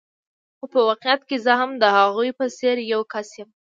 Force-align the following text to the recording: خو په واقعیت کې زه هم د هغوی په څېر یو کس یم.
خو 0.57 0.65
په 0.73 0.79
واقعیت 0.89 1.21
کې 1.29 1.37
زه 1.45 1.53
هم 1.59 1.71
د 1.77 1.83
هغوی 1.97 2.29
په 2.39 2.45
څېر 2.57 2.77
یو 2.93 3.01
کس 3.13 3.27
یم. 3.39 3.49